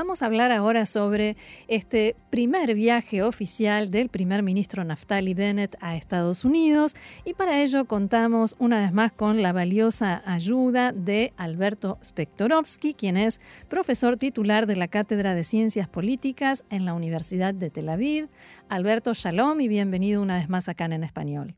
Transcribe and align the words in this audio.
Vamos 0.00 0.22
a 0.22 0.26
hablar 0.26 0.50
ahora 0.50 0.86
sobre 0.86 1.36
este 1.68 2.16
primer 2.30 2.74
viaje 2.74 3.22
oficial 3.22 3.90
del 3.90 4.08
primer 4.08 4.42
ministro 4.42 4.82
Naftali 4.82 5.34
Bennett 5.34 5.76
a 5.82 5.94
Estados 5.94 6.46
Unidos 6.46 6.96
y 7.26 7.34
para 7.34 7.60
ello 7.60 7.84
contamos 7.84 8.56
una 8.58 8.80
vez 8.80 8.94
más 8.94 9.12
con 9.12 9.42
la 9.42 9.52
valiosa 9.52 10.22
ayuda 10.24 10.92
de 10.92 11.34
Alberto 11.36 11.98
Spektorovsky, 12.02 12.94
quien 12.94 13.18
es 13.18 13.42
profesor 13.68 14.16
titular 14.16 14.66
de 14.66 14.76
la 14.76 14.88
Cátedra 14.88 15.34
de 15.34 15.44
Ciencias 15.44 15.86
Políticas 15.86 16.64
en 16.70 16.86
la 16.86 16.94
Universidad 16.94 17.52
de 17.52 17.68
Tel 17.68 17.90
Aviv. 17.90 18.30
Alberto, 18.70 19.12
shalom 19.12 19.60
y 19.60 19.68
bienvenido 19.68 20.22
una 20.22 20.38
vez 20.38 20.48
más 20.48 20.70
acá 20.70 20.86
en 20.86 21.02
Español. 21.02 21.54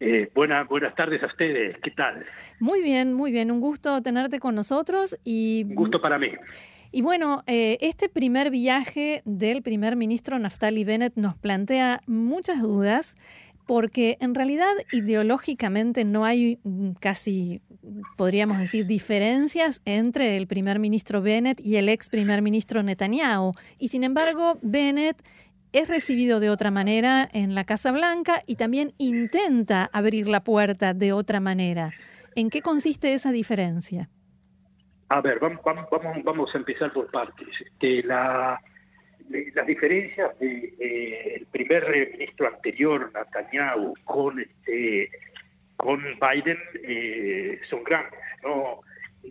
Eh, 0.00 0.30
buenas 0.34 0.94
tardes 0.96 1.22
a 1.22 1.26
ustedes, 1.28 1.78
¿qué 1.82 1.92
tal? 1.92 2.24
Muy 2.58 2.82
bien, 2.82 3.14
muy 3.14 3.32
bien, 3.32 3.50
un 3.50 3.60
gusto 3.60 4.02
tenerte 4.02 4.38
con 4.38 4.54
nosotros 4.54 5.18
y... 5.24 5.64
Un 5.68 5.74
gusto 5.76 6.00
para 6.02 6.18
mí. 6.18 6.28
Y 6.92 7.02
bueno, 7.02 7.42
eh, 7.46 7.78
este 7.80 8.08
primer 8.08 8.50
viaje 8.50 9.22
del 9.24 9.62
primer 9.62 9.94
ministro 9.96 10.38
Naftali 10.38 10.84
Bennett 10.84 11.16
nos 11.16 11.36
plantea 11.36 12.02
muchas 12.06 12.62
dudas 12.62 13.14
porque 13.66 14.16
en 14.20 14.34
realidad 14.34 14.72
ideológicamente 14.90 16.04
no 16.04 16.24
hay 16.24 16.58
mm, 16.64 16.90
casi, 16.98 17.62
podríamos 18.16 18.58
decir, 18.58 18.86
diferencias 18.86 19.80
entre 19.84 20.36
el 20.36 20.48
primer 20.48 20.80
ministro 20.80 21.22
Bennett 21.22 21.60
y 21.64 21.76
el 21.76 21.88
ex 21.88 22.10
primer 22.10 22.42
ministro 22.42 22.82
Netanyahu. 22.82 23.52
Y 23.78 23.88
sin 23.88 24.02
embargo, 24.02 24.58
Bennett 24.60 25.22
es 25.72 25.86
recibido 25.86 26.40
de 26.40 26.50
otra 26.50 26.72
manera 26.72 27.28
en 27.32 27.54
la 27.54 27.62
Casa 27.62 27.92
Blanca 27.92 28.42
y 28.44 28.56
también 28.56 28.92
intenta 28.98 29.88
abrir 29.92 30.26
la 30.26 30.42
puerta 30.42 30.92
de 30.92 31.12
otra 31.12 31.38
manera. 31.38 31.92
¿En 32.34 32.50
qué 32.50 32.62
consiste 32.62 33.12
esa 33.14 33.30
diferencia? 33.30 34.10
A 35.10 35.20
ver, 35.20 35.40
vamos, 35.40 35.60
vamos, 36.24 36.54
a 36.54 36.58
empezar 36.58 36.92
por 36.92 37.10
partes. 37.10 37.48
Este, 37.60 38.04
la, 38.04 38.60
las 39.54 39.66
diferencias 39.66 40.38
del 40.38 40.60
de, 40.60 40.74
eh, 40.78 41.46
primer 41.50 42.12
ministro 42.12 42.46
anterior, 42.46 43.10
Netanyahu, 43.12 43.94
con 44.04 44.38
este 44.38 45.10
con 45.76 46.00
Biden 46.00 46.58
eh, 46.84 47.58
son 47.68 47.82
grandes. 47.82 48.20
¿no? 48.44 48.82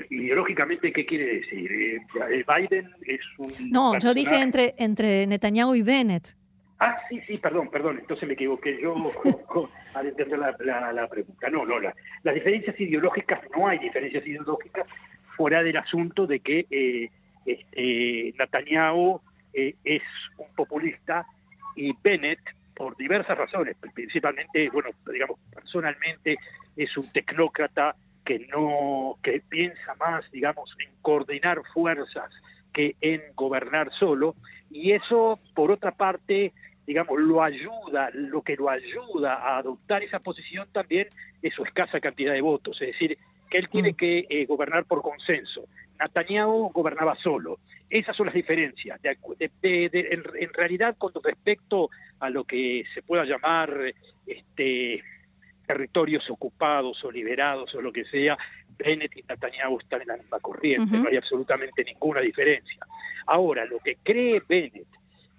Ideológicamente, 0.09 0.91
¿qué 0.91 1.05
quiere 1.05 1.39
decir? 1.39 1.71
Eh, 1.71 2.45
Biden 2.45 2.89
es 3.05 3.21
un... 3.37 3.71
No, 3.71 3.97
yo 3.99 4.13
dije 4.13 4.41
entre, 4.41 4.73
entre 4.77 5.27
Netanyahu 5.27 5.75
y 5.75 5.81
Bennett. 5.81 6.35
Ah, 6.79 6.97
sí, 7.07 7.21
sí, 7.25 7.37
perdón, 7.37 7.69
perdón, 7.69 7.99
entonces 7.99 8.27
me 8.27 8.33
equivoqué 8.33 8.79
yo 8.81 8.95
al 9.93 10.07
entender 10.07 10.39
la, 10.39 10.91
la, 10.91 11.07
pregunta. 11.07 11.49
No, 11.49 11.65
no, 11.65 11.79
las 11.79 12.35
diferencias 12.35 12.77
ideológicas, 12.79 13.39
no 13.55 13.67
hay 13.67 13.79
diferencias 13.79 14.25
ideológicas, 14.25 14.85
fuera 15.39 15.63
del 15.63 15.77
asunto 15.77 16.27
de 16.27 16.41
que 16.41 16.65
eh, 16.69 17.09
este, 17.45 18.33
Netanyahu 18.37 19.21
eh, 19.53 19.73
es 19.85 20.03
un 20.37 20.53
populista 20.53 21.25
y 21.77 21.93
Bennett, 22.03 22.41
por 22.75 22.97
diversas 22.97 23.37
razones, 23.37 23.77
principalmente, 23.93 24.69
bueno, 24.69 24.89
digamos, 25.09 25.39
personalmente 25.53 26.37
es 26.75 26.97
un 26.97 27.09
tecnócrata 27.09 27.95
que 28.25 28.47
no, 28.51 29.17
que 29.23 29.41
piensa 29.47 29.95
más, 29.95 30.29
digamos, 30.31 30.75
en 30.85 30.91
coordinar 31.01 31.61
fuerzas 31.73 32.29
que 32.73 32.97
en 32.99 33.21
gobernar 33.35 33.91
solo, 33.97 34.35
y 34.69 34.91
eso, 34.91 35.39
por 35.55 35.71
otra 35.71 35.91
parte, 35.91 36.51
digamos, 36.89 37.19
lo 37.19 37.43
ayuda, 37.43 38.09
lo 38.15 38.41
que 38.41 38.55
lo 38.55 38.67
ayuda 38.67 39.35
a 39.35 39.59
adoptar 39.59 40.01
esa 40.01 40.17
posición 40.17 40.67
también 40.71 41.07
es 41.39 41.53
su 41.53 41.63
escasa 41.63 41.99
cantidad 41.99 42.33
de 42.33 42.41
votos, 42.41 42.81
es 42.81 42.87
decir, 42.87 43.15
que 43.47 43.59
él 43.59 43.69
tiene 43.69 43.91
mm. 43.91 43.95
que 43.95 44.25
eh, 44.27 44.45
gobernar 44.47 44.85
por 44.85 45.03
consenso. 45.03 45.65
Netanyahu 45.99 46.71
gobernaba 46.73 47.15
solo. 47.17 47.59
Esas 47.91 48.17
son 48.17 48.25
las 48.25 48.33
diferencias. 48.33 48.99
en, 49.03 50.53
realidad, 50.53 50.95
con 50.97 51.11
respecto 51.23 51.91
a 52.21 52.31
lo 52.31 52.43
que 52.43 52.83
se 52.91 53.03
pueda 53.03 53.23
llamar 53.23 53.93
este, 54.25 55.03
territorios 55.67 56.27
ocupados 56.31 57.03
o 57.03 57.11
liberados 57.11 57.75
o 57.75 57.81
lo 57.81 57.93
que 57.93 58.05
sea, 58.05 58.35
Bennett 58.79 59.15
y 59.15 59.21
Netanyahu 59.29 59.77
están 59.77 60.01
en 60.01 60.07
la 60.07 60.17
misma 60.17 60.39
corriente, 60.39 60.97
no 60.97 61.07
hay 61.07 61.17
absolutamente 61.17 61.83
ninguna 61.83 62.21
diferencia. 62.21 62.83
Ahora, 63.27 63.63
lo 63.65 63.77
que 63.77 63.97
cree 64.01 64.41
Bennett, 64.49 64.87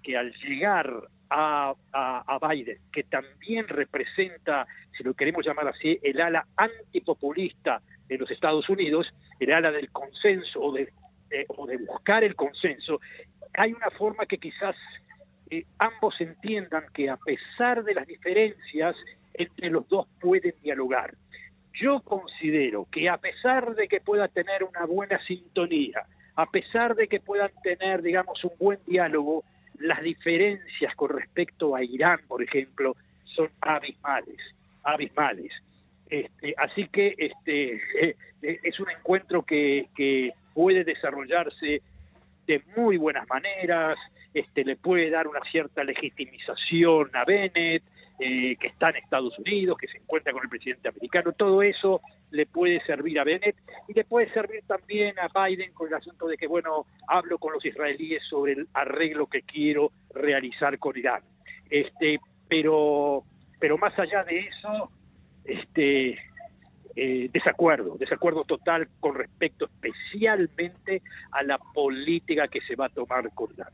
que 0.01 0.15
al 0.15 0.33
llegar 0.35 1.09
a, 1.31 2.39
Biden, 2.49 2.77
que 2.91 3.03
también 3.03 3.67
representa, 3.67 4.67
si 4.97 5.03
lo 5.03 5.13
queremos 5.13 5.45
llamar 5.45 5.67
así, 5.67 5.99
el 6.03 6.19
ala 6.19 6.45
antipopulista 6.57 7.81
en 8.09 8.19
los 8.19 8.29
Estados 8.29 8.67
Unidos, 8.69 9.07
el 9.39 9.53
ala 9.53 9.71
del 9.71 9.89
consenso 9.91 10.59
o 10.61 10.73
de, 10.73 10.91
o 11.47 11.65
de 11.65 11.77
buscar 11.77 12.23
el 12.23 12.35
consenso, 12.35 12.99
hay 13.53 13.73
una 13.73 13.89
forma 13.91 14.25
que 14.25 14.37
quizás 14.37 14.75
eh, 15.49 15.65
ambos 15.79 16.19
entiendan 16.19 16.85
que 16.93 17.09
a 17.09 17.17
pesar 17.17 17.83
de 17.83 17.93
las 17.93 18.07
diferencias, 18.07 18.95
entre 19.33 19.69
los 19.69 19.87
dos 19.87 20.07
pueden 20.19 20.53
dialogar. 20.61 21.15
Yo 21.73 22.01
considero 22.01 22.87
que 22.91 23.09
a 23.09 23.17
pesar 23.17 23.75
de 23.75 23.87
que 23.87 24.01
pueda 24.01 24.27
tener 24.27 24.63
una 24.63 24.85
buena 24.85 25.23
sintonía, 25.25 26.05
a 26.35 26.45
pesar 26.49 26.95
de 26.95 27.07
que 27.07 27.19
puedan 27.19 27.51
tener, 27.63 28.01
digamos, 28.01 28.43
un 28.43 28.51
buen 28.59 28.79
diálogo, 28.85 29.43
las 29.81 30.01
diferencias 30.01 30.95
con 30.95 31.09
respecto 31.09 31.75
a 31.75 31.83
Irán, 31.83 32.19
por 32.27 32.41
ejemplo, 32.43 32.95
son 33.25 33.49
abismales, 33.61 34.39
abismales. 34.83 35.51
Este, 36.09 36.53
así 36.57 36.87
que 36.87 37.15
este, 37.17 37.81
eh, 38.41 38.59
es 38.63 38.79
un 38.79 38.89
encuentro 38.89 39.43
que, 39.43 39.87
que, 39.95 40.33
puede 40.53 40.83
desarrollarse 40.83 41.81
de 42.45 42.61
muy 42.75 42.97
buenas 42.97 43.25
maneras, 43.29 43.97
este, 44.33 44.65
le 44.65 44.75
puede 44.75 45.09
dar 45.09 45.29
una 45.29 45.39
cierta 45.49 45.81
legitimización 45.81 47.09
a 47.13 47.23
Bennett, 47.23 47.83
eh, 48.23 48.55
que 48.57 48.67
está 48.67 48.91
en 48.91 48.97
Estados 48.97 49.35
Unidos, 49.39 49.75
que 49.79 49.87
se 49.87 49.97
encuentra 49.97 50.31
con 50.31 50.43
el 50.43 50.49
presidente 50.49 50.87
americano, 50.89 51.31
todo 51.31 51.63
eso 51.63 52.01
le 52.29 52.45
puede 52.45 52.79
servir 52.85 53.19
a 53.19 53.23
Bennett 53.23 53.55
y 53.87 53.93
le 53.93 54.03
puede 54.03 54.31
servir 54.31 54.61
también 54.67 55.15
a 55.17 55.27
Biden 55.47 55.73
con 55.73 55.87
el 55.87 55.95
asunto 55.95 56.27
de 56.27 56.37
que, 56.37 56.45
bueno, 56.45 56.85
hablo 57.07 57.39
con 57.39 57.53
los 57.53 57.65
israelíes 57.65 58.21
sobre 58.29 58.53
el 58.53 58.67
arreglo 58.75 59.25
que 59.25 59.41
quiero 59.41 59.91
realizar 60.13 60.77
con 60.77 60.95
Irán. 60.95 61.23
Este, 61.67 62.19
pero, 62.47 63.23
pero 63.59 63.79
más 63.79 63.97
allá 63.97 64.23
de 64.23 64.41
eso, 64.41 64.91
este, 65.43 66.19
eh, 66.95 67.27
desacuerdo, 67.33 67.97
desacuerdo 67.97 68.43
total 68.43 68.87
con 68.99 69.15
respecto 69.15 69.65
especialmente 69.65 71.01
a 71.31 71.41
la 71.41 71.57
política 71.57 72.47
que 72.49 72.61
se 72.61 72.75
va 72.75 72.85
a 72.85 72.89
tomar 72.89 73.33
con 73.33 73.51
Irán. 73.51 73.73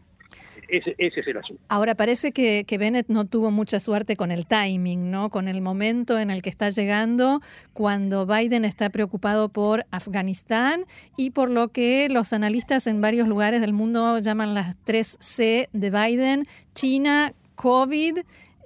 Ese, 0.68 0.96
es 0.98 1.28
el 1.28 1.38
asunto. 1.38 1.62
Ahora 1.70 1.96
parece 1.96 2.34
que, 2.34 2.66
que, 2.68 2.78
Bennett 2.78 3.08
no 3.08 3.26
tuvo 3.26 3.52
mucha 3.52 3.80
suerte 3.80 4.18
con 4.18 4.32
el 4.32 4.46
timing, 4.46 5.10
¿no? 5.10 5.30
Con 5.30 5.48
el 5.48 5.62
momento 5.62 6.20
en 6.20 6.30
el 6.30 6.42
que 6.42 6.50
está 6.50 6.70
llegando, 6.72 7.40
cuando 7.72 8.26
Biden 8.26 8.66
está 8.66 8.90
preocupado 8.90 9.48
por 9.48 9.86
Afganistán 9.92 10.86
y 11.16 11.32
por 11.32 11.50
lo 11.50 11.70
que 11.70 12.10
los 12.10 12.34
analistas 12.34 12.86
en 12.88 13.00
varios 13.00 13.30
lugares 13.30 13.62
del 13.62 13.72
mundo 13.72 14.20
llaman 14.20 14.54
las 14.54 14.76
tres 14.84 15.18
C 15.22 15.70
de 15.72 15.90
Biden: 15.90 16.48
China, 16.74 17.34
COVID 17.56 18.20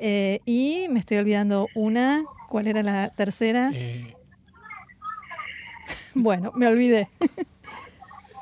eh, 0.03 0.39
y 0.45 0.87
me 0.89 0.99
estoy 0.99 1.17
olvidando 1.17 1.67
una. 1.75 2.25
¿Cuál 2.49 2.65
era 2.67 2.81
la 2.81 3.09
tercera? 3.09 3.71
Eh. 3.73 4.15
Bueno, 6.13 6.51
me 6.55 6.67
olvidé. 6.67 7.07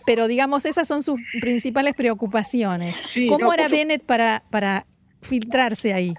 Pero 0.10 0.28
digamos, 0.28 0.66
esas 0.66 0.88
son 0.88 1.04
sus 1.04 1.22
principales 1.40 1.94
preocupaciones. 1.94 3.00
¿Cómo 3.30 3.54
era 3.54 3.68
Bennett 3.68 4.04
para, 4.04 4.42
para 4.50 4.88
filtrarse 5.22 5.94
ahí? 5.94 6.16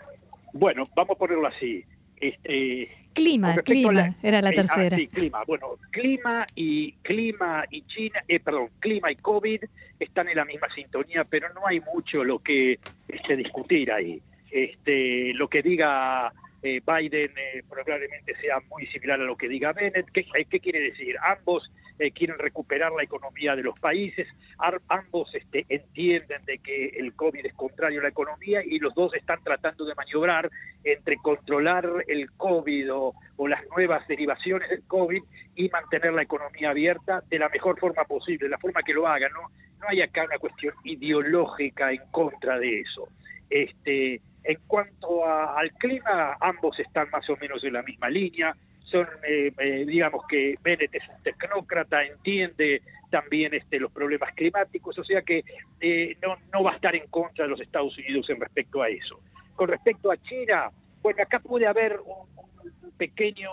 Bueno, 0.53 0.85
vamos 0.95 1.17
a 1.17 1.19
ponerlo 1.19 1.49
así. 1.49 1.85
Este, 2.21 2.89
clima, 3.13 3.57
clima, 3.57 4.15
era 4.23 4.43
la 4.43 4.51
eh, 4.51 4.53
ah, 4.53 4.63
tercera. 4.63 4.97
sí, 4.97 5.09
clima. 5.09 5.43
Bueno, 5.45 5.71
clima 5.91 6.47
y 6.55 6.93
clima 7.03 7.65
y 7.69 7.83
China, 7.83 8.23
eh, 8.29 8.39
perdón, 8.39 8.69
clima 8.79 9.11
y 9.11 9.17
COVID 9.17 9.65
están 9.99 10.29
en 10.29 10.37
la 10.37 10.45
misma 10.45 10.73
sintonía, 10.73 11.23
pero 11.29 11.53
no 11.53 11.67
hay 11.67 11.81
mucho 11.81 12.23
lo 12.23 12.39
que 12.39 12.79
este, 13.09 13.35
discutir 13.35 13.91
ahí. 13.91 14.23
Este, 14.53 15.35
lo 15.35 15.49
que 15.49 15.63
diga 15.63 16.33
eh, 16.63 16.81
Biden 16.85 17.33
eh, 17.37 17.63
probablemente 17.69 18.35
sea 18.41 18.61
muy 18.69 18.87
similar 18.89 19.21
a 19.21 19.25
lo 19.25 19.37
que 19.37 19.49
diga 19.49 19.73
Bennett. 19.73 20.11
¿Qué, 20.13 20.27
qué 20.49 20.61
quiere 20.61 20.81
decir? 20.81 21.17
Ambos 21.23 21.71
eh, 21.99 22.13
quieren 22.13 22.39
recuperar 22.39 22.93
la 22.93 23.03
economía 23.03 23.55
de 23.55 23.63
los 23.63 23.79
países, 23.79 24.27
ambos 24.89 25.35
este, 25.35 25.67
entienden 25.69 26.45
de 26.47 26.59
que 26.59 26.89
el 26.97 27.15
COVID 27.15 27.45
es 27.45 27.55
contrario 27.55 28.01
a 28.01 28.05
la 28.05 28.09
economía 28.09 28.63
y 28.65 28.79
los 28.79 28.95
dos 28.95 29.15
están 29.15 29.43
tratando 29.45 29.85
de 29.85 29.95
maniobrar 29.95 30.51
entre 30.83 31.17
controlar 31.17 31.87
el 32.09 32.31
COVID 32.33 32.95
o, 32.95 33.15
o 33.37 33.49
las 33.49 33.67
nuevas 33.69 34.07
derivaciones 34.09 34.71
del 34.71 34.83
COVID 34.87 35.23
y 35.57 35.69
mantener 35.69 36.15
la 36.15 36.23
economía 36.23 36.71
abierta 36.71 37.23
de 37.29 37.39
la 37.39 37.49
mejor 37.51 37.79
forma 37.79 38.05
posible, 38.05 38.49
la 38.49 38.59
forma 38.59 38.83
que 38.83 38.95
lo 38.95 39.07
hagan. 39.07 39.33
No, 39.33 39.51
no 39.81 39.89
hay 39.89 40.01
acá 40.03 40.25
una 40.25 40.39
cuestión 40.39 40.75
ideológica 40.85 41.93
en 41.93 42.03
contra 42.11 42.59
de 42.59 42.81
eso. 42.81 43.09
Este, 43.51 44.21
en 44.45 44.59
cuanto 44.67 45.27
al 45.27 45.73
clima, 45.73 46.37
ambos 46.41 46.79
están 46.79 47.11
más 47.11 47.29
o 47.29 47.37
menos 47.37 47.63
en 47.65 47.75
la 47.75 47.83
misma 47.83 48.09
línea. 48.09 48.55
Son, 48.85 49.07
eh, 49.29 49.53
eh, 49.59 49.85
digamos 49.87 50.25
que 50.27 50.57
Bennett 50.63 50.95
es 50.95 51.03
un 51.09 51.23
tecnócrata, 51.23 52.03
entiende 52.03 52.83
también 53.11 53.55
este, 53.55 53.79
los 53.79 53.93
problemas 53.93 54.33
climáticos, 54.35 54.99
o 54.99 55.05
sea 55.05 55.23
que 55.23 55.45
eh, 55.81 56.17
no, 56.23 56.37
no 56.53 56.63
va 56.63 56.73
a 56.73 56.75
estar 56.77 56.95
en 56.95 57.07
contra 57.09 57.45
de 57.45 57.51
los 57.51 57.61
Estados 57.61 57.97
Unidos 57.99 58.29
en 58.31 58.41
respecto 58.41 58.83
a 58.83 58.89
eso. 58.89 59.21
Con 59.55 59.69
respecto 59.69 60.11
a 60.11 60.17
China, 60.17 60.71
bueno, 61.03 61.23
acá 61.23 61.41
puede 61.41 61.67
haber 61.67 62.01
un, 62.01 62.31
pequeño, 62.97 63.51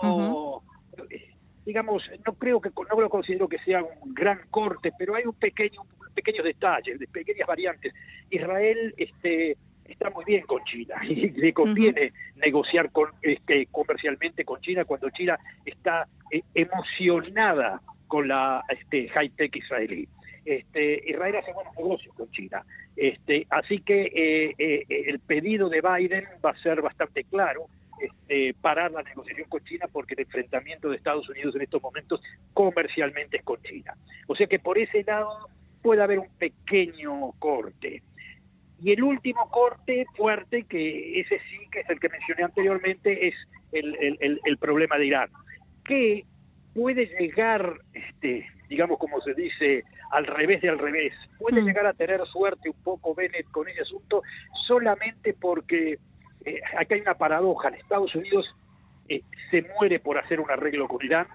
digamos, 1.64 2.02
no 2.26 2.34
creo 2.34 2.60
que 2.60 2.70
no 2.70 3.00
lo 3.00 3.08
considero 3.08 3.48
que 3.48 3.58
sea 3.60 3.82
un 3.82 4.14
gran 4.14 4.40
corte, 4.50 4.92
pero 4.98 5.14
hay 5.14 5.24
un 5.24 5.34
pequeño, 5.34 5.82
pequeños 6.14 6.44
detalles, 6.44 6.98
pequeñas 7.10 7.46
variantes. 7.46 7.94
Israel, 8.30 8.94
este 8.98 9.56
está 9.88 10.10
muy 10.10 10.24
bien 10.24 10.42
con 10.42 10.62
China 10.64 10.96
y 11.08 11.30
le 11.30 11.52
conviene 11.52 12.12
negociar 12.36 12.90
con, 12.90 13.10
este, 13.22 13.66
comercialmente 13.66 14.44
con 14.44 14.60
China 14.60 14.84
cuando 14.84 15.10
China 15.10 15.38
está 15.64 16.06
eh, 16.30 16.42
emocionada 16.54 17.80
con 18.06 18.28
la 18.28 18.64
este, 18.68 19.08
high-tech 19.08 19.54
israelí. 19.56 20.08
Este, 20.44 21.02
Israel 21.06 21.36
hace 21.36 21.52
buenos 21.52 21.76
negocios 21.76 22.14
con 22.14 22.30
China. 22.30 22.64
Este, 22.96 23.46
así 23.50 23.80
que 23.80 24.04
eh, 24.14 24.54
eh, 24.58 24.84
el 24.88 25.18
pedido 25.18 25.68
de 25.68 25.82
Biden 25.82 26.24
va 26.44 26.50
a 26.50 26.62
ser 26.62 26.80
bastante 26.80 27.24
claro, 27.24 27.66
este, 28.00 28.54
parar 28.54 28.92
la 28.92 29.02
negociación 29.02 29.48
con 29.48 29.62
China 29.64 29.86
porque 29.92 30.14
el 30.14 30.20
enfrentamiento 30.20 30.88
de 30.88 30.96
Estados 30.96 31.28
Unidos 31.28 31.54
en 31.56 31.62
estos 31.62 31.82
momentos 31.82 32.22
comercialmente 32.54 33.38
es 33.38 33.42
con 33.42 33.60
China. 33.62 33.94
O 34.26 34.34
sea 34.34 34.46
que 34.46 34.58
por 34.58 34.78
ese 34.78 35.02
lado 35.04 35.48
puede 35.82 36.02
haber 36.02 36.18
un 36.18 36.28
pequeño 36.38 37.32
corte. 37.38 38.02
Y 38.80 38.92
el 38.92 39.02
último 39.02 39.50
corte 39.50 40.06
fuerte, 40.16 40.64
que 40.64 41.20
ese 41.20 41.40
sí, 41.50 41.58
que 41.72 41.80
es 41.80 41.90
el 41.90 41.98
que 41.98 42.08
mencioné 42.08 42.44
anteriormente, 42.44 43.28
es 43.28 43.34
el, 43.72 44.58
problema 44.58 44.96
de 44.96 45.06
Irán, 45.06 45.28
que 45.84 46.24
puede 46.74 47.06
llegar, 47.06 47.74
este, 47.92 48.46
digamos 48.68 48.98
como 48.98 49.20
se 49.20 49.34
dice, 49.34 49.84
al 50.12 50.26
revés 50.26 50.62
de 50.62 50.68
al 50.68 50.78
revés, 50.78 51.12
puede 51.38 51.62
llegar 51.62 51.86
a 51.86 51.92
tener 51.92 52.24
suerte 52.26 52.70
un 52.70 52.82
poco 52.82 53.14
Bennett 53.14 53.50
con 53.50 53.68
ese 53.68 53.82
asunto 53.82 54.22
solamente 54.66 55.34
porque 55.34 55.98
eh, 56.44 56.60
acá 56.78 56.94
hay 56.94 57.00
una 57.00 57.14
paradoja, 57.14 57.68
en 57.68 57.74
Estados 57.74 58.14
Unidos 58.14 58.46
eh, 59.08 59.22
se 59.50 59.62
muere 59.76 60.00
por 60.00 60.18
hacer 60.18 60.40
un 60.40 60.50
arreglo 60.50 60.86
con 60.88 61.04
Irán 61.04 61.26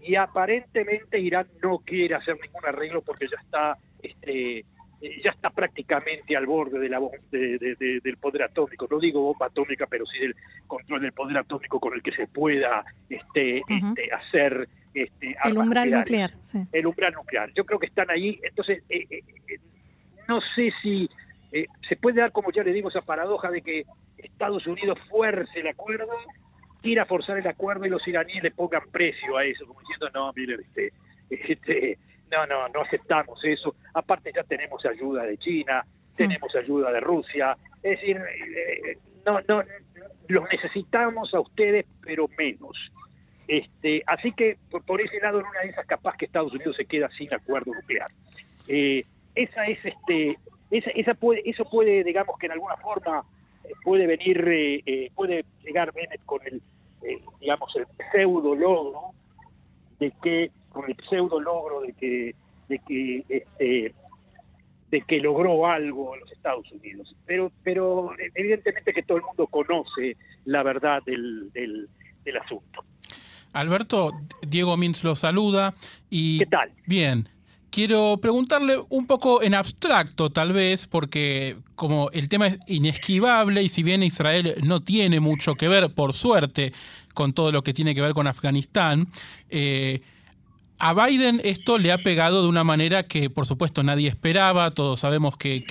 y 0.00 0.16
aparentemente 0.16 1.18
Irán 1.18 1.46
no 1.62 1.78
quiere 1.78 2.14
hacer 2.14 2.38
ningún 2.40 2.64
arreglo 2.66 3.02
porque 3.02 3.26
ya 3.26 3.40
está 3.40 3.78
este, 4.02 4.64
ya 5.00 5.30
está 5.30 5.50
prácticamente 5.50 6.36
al 6.36 6.46
borde 6.46 6.78
de 6.78 6.88
la, 6.88 7.00
del 7.30 8.16
poder 8.18 8.42
atómico. 8.42 8.86
No 8.90 8.98
digo 8.98 9.22
bomba 9.22 9.46
atómica, 9.46 9.86
pero 9.86 10.04
sí 10.06 10.18
del 10.18 10.36
control 10.66 11.02
del 11.02 11.12
poder 11.12 11.38
atómico 11.38 11.80
con 11.80 11.94
el 11.94 12.02
que 12.02 12.12
se 12.12 12.26
pueda 12.26 12.84
este, 13.08 13.58
este 13.58 14.12
hacer 14.12 14.68
este, 14.92 15.36
el 15.44 15.58
umbral 15.58 15.90
nuclear. 15.90 16.32
El 16.72 16.86
umbral 16.86 17.14
nuclear. 17.14 17.50
Yo 17.54 17.64
creo 17.64 17.78
que 17.78 17.86
están 17.86 18.10
ahí. 18.10 18.38
Entonces, 18.42 18.82
eh, 18.90 19.06
eh, 19.10 19.22
no 20.28 20.40
sé 20.54 20.72
si 20.82 21.08
se 21.88 21.96
puede 21.96 22.20
dar, 22.20 22.30
como 22.30 22.52
ya 22.52 22.62
le 22.62 22.72
digo, 22.72 22.90
esa 22.90 23.00
paradoja 23.00 23.50
de 23.50 23.62
que 23.62 23.84
Estados 24.18 24.66
Unidos 24.66 24.98
fuerce 25.08 25.60
el 25.60 25.68
acuerdo, 25.68 26.12
quiera 26.82 27.06
forzar 27.06 27.38
el 27.38 27.46
acuerdo 27.46 27.86
y 27.86 27.88
los 27.88 28.06
iraníes 28.06 28.42
le 28.42 28.50
pongan 28.50 28.82
precio 28.90 29.36
a 29.36 29.44
eso, 29.44 29.66
como 29.66 29.80
diciendo, 29.80 30.10
no, 30.14 30.32
mire, 30.34 30.54
este, 30.54 30.92
este 31.30 31.98
no, 32.30 32.46
no, 32.46 32.68
no 32.68 32.82
aceptamos 32.82 33.40
eso. 33.44 33.74
Aparte 33.94 34.32
ya 34.34 34.44
tenemos 34.44 34.84
ayuda 34.86 35.24
de 35.24 35.36
China, 35.38 35.84
tenemos 36.16 36.54
ayuda 36.54 36.92
de 36.92 37.00
Rusia. 37.00 37.56
Es 37.82 38.00
decir, 38.00 38.16
eh, 38.16 38.98
no, 39.26 39.40
no, 39.48 39.62
los 40.28 40.48
necesitamos 40.50 41.34
a 41.34 41.40
ustedes, 41.40 41.86
pero 42.02 42.28
menos. 42.38 42.76
Este, 43.48 44.02
así 44.06 44.32
que 44.32 44.58
por, 44.86 45.00
ese 45.00 45.18
lado, 45.20 45.40
en 45.40 45.46
una 45.46 45.60
de 45.60 45.70
esas, 45.70 45.86
capaz 45.86 46.16
que 46.16 46.26
Estados 46.26 46.52
Unidos 46.52 46.76
se 46.76 46.84
queda 46.84 47.08
sin 47.16 47.32
acuerdo 47.34 47.74
nuclear. 47.74 48.08
Eh, 48.68 49.02
esa 49.34 49.66
es, 49.66 49.84
este, 49.84 50.38
esa, 50.70 50.90
esa 50.90 51.14
puede, 51.14 51.42
eso 51.44 51.64
puede, 51.64 52.04
digamos 52.04 52.38
que 52.38 52.46
en 52.46 52.52
alguna 52.52 52.76
forma 52.76 53.24
eh, 53.64 53.72
puede 53.82 54.06
venir, 54.06 54.38
puede 55.14 55.44
llegar 55.64 55.92
Bennett 55.92 56.24
con 56.24 56.40
el, 56.46 56.62
digamos, 57.40 57.74
el 57.74 57.86
pseudo 58.12 58.54
logro 58.54 59.12
de 59.98 60.12
que 60.22 60.50
con 60.70 60.88
el 60.88 60.96
pseudo 61.08 61.40
logro 61.40 61.82
de 61.82 61.92
que 61.92 62.34
de 62.68 62.78
que 62.86 63.24
este 63.28 63.94
de 64.90 65.02
que 65.02 65.20
logró 65.20 65.66
algo 65.66 66.14
en 66.14 66.20
los 66.20 66.32
Estados 66.32 66.70
Unidos. 66.72 67.14
Pero 67.26 67.52
pero 67.62 68.10
evidentemente 68.34 68.92
que 68.92 69.02
todo 69.02 69.18
el 69.18 69.24
mundo 69.24 69.46
conoce 69.46 70.16
la 70.46 70.62
verdad 70.62 71.02
del, 71.04 71.50
del, 71.52 71.88
asunto. 72.44 72.84
Alberto 73.52 74.12
Diego 74.46 74.76
Mintz 74.76 75.02
lo 75.02 75.14
saluda 75.14 75.74
y 76.08 76.38
qué 76.38 76.46
tal 76.46 76.72
bien. 76.86 77.28
Quiero 77.70 78.18
preguntarle 78.20 78.78
un 78.88 79.06
poco 79.06 79.42
en 79.42 79.54
abstracto, 79.54 80.30
tal 80.30 80.52
vez, 80.52 80.88
porque 80.88 81.56
como 81.76 82.10
el 82.10 82.28
tema 82.28 82.48
es 82.48 82.58
inesquivable 82.66 83.62
y 83.62 83.68
si 83.68 83.84
bien 83.84 84.02
Israel 84.02 84.56
no 84.64 84.80
tiene 84.80 85.20
mucho 85.20 85.54
que 85.54 85.68
ver, 85.68 85.94
por 85.94 86.12
suerte, 86.12 86.72
con 87.14 87.32
todo 87.32 87.52
lo 87.52 87.62
que 87.62 87.72
tiene 87.72 87.94
que 87.94 88.00
ver 88.00 88.12
con 88.12 88.26
Afganistán, 88.26 89.06
eh, 89.50 90.00
a 90.80 90.94
Biden 90.94 91.42
esto 91.44 91.76
le 91.76 91.92
ha 91.92 91.98
pegado 91.98 92.42
de 92.42 92.48
una 92.48 92.64
manera 92.64 93.02
que, 93.02 93.28
por 93.28 93.44
supuesto, 93.44 93.82
nadie 93.82 94.08
esperaba. 94.08 94.70
Todos 94.70 95.00
sabemos 95.00 95.36
que, 95.36 95.62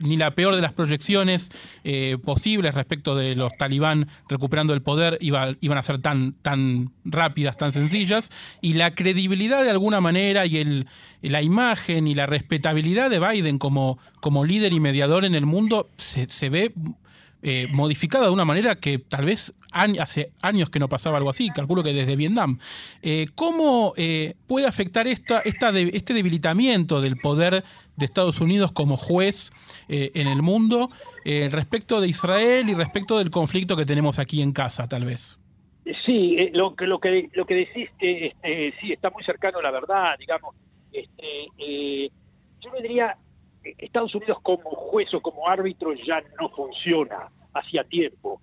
ni 0.00 0.18
la 0.18 0.32
peor 0.32 0.54
de 0.54 0.60
las 0.60 0.74
proyecciones 0.74 1.50
eh, 1.82 2.18
posibles 2.22 2.74
respecto 2.74 3.16
de 3.16 3.34
los 3.34 3.56
talibán 3.56 4.08
recuperando 4.28 4.74
el 4.74 4.82
poder 4.82 5.16
iban 5.20 5.56
a 5.78 5.82
ser 5.82 5.98
tan, 5.98 6.34
tan 6.42 6.92
rápidas, 7.06 7.56
tan 7.56 7.72
sencillas. 7.72 8.30
Y 8.60 8.74
la 8.74 8.94
credibilidad 8.94 9.64
de 9.64 9.70
alguna 9.70 10.02
manera 10.02 10.44
y 10.44 10.58
el, 10.58 10.86
la 11.22 11.40
imagen 11.40 12.06
y 12.06 12.14
la 12.14 12.26
respetabilidad 12.26 13.08
de 13.08 13.18
Biden 13.18 13.58
como, 13.58 13.98
como 14.20 14.44
líder 14.44 14.74
y 14.74 14.80
mediador 14.80 15.24
en 15.24 15.34
el 15.34 15.46
mundo 15.46 15.88
se 15.96 16.50
ve 16.50 16.74
eh, 17.42 17.68
modificada 17.72 18.26
de 18.26 18.32
una 18.32 18.44
manera 18.44 18.74
que 18.76 18.98
tal 18.98 19.24
vez 19.24 19.54
hace 19.72 20.32
años 20.42 20.68
que 20.68 20.78
no 20.78 20.88
pasaba 20.88 21.16
algo 21.16 21.30
así, 21.30 21.48
calculo 21.50 21.82
que 21.82 21.94
desde 21.94 22.16
Vietnam. 22.16 22.58
Eh, 23.02 23.28
¿Cómo 23.34 23.94
eh, 23.96 24.34
puede 24.46 24.66
afectar 24.66 25.06
esta, 25.06 25.40
esta 25.40 25.70
este 25.78 26.12
debilitamiento 26.12 27.00
del 27.00 27.16
poder 27.16 27.64
de 27.96 28.04
Estados 28.04 28.40
Unidos 28.40 28.72
como 28.72 28.96
juez 28.96 29.52
en 29.88 30.26
el 30.26 30.42
mundo 30.42 30.90
respecto 31.24 32.00
de 32.00 32.08
Israel 32.08 32.68
y 32.68 32.74
respecto 32.74 33.18
del 33.18 33.30
conflicto 33.30 33.76
que 33.76 33.84
tenemos 33.84 34.18
aquí 34.18 34.40
en 34.40 34.52
casa, 34.52 34.88
tal 34.88 35.04
vez? 35.04 35.38
Sí, 36.06 36.36
lo, 36.52 36.74
lo, 36.78 36.98
que, 36.98 37.28
lo 37.32 37.44
que 37.44 37.54
decís 37.54 37.88
este, 37.98 38.34
sí 38.80 38.92
está 38.92 39.10
muy 39.10 39.22
cercano 39.24 39.58
a 39.58 39.62
la 39.62 39.70
verdad, 39.70 40.18
digamos. 40.18 40.54
Este, 40.92 42.10
yo 42.60 42.72
le 42.74 42.82
diría, 42.82 43.16
Estados 43.62 44.14
Unidos 44.14 44.38
como 44.42 44.70
juez 44.70 45.12
o 45.14 45.20
como 45.20 45.48
árbitro 45.48 45.92
ya 45.94 46.22
no 46.40 46.48
funciona 46.50 47.28
hacía 47.54 47.84
tiempo. 47.84 48.40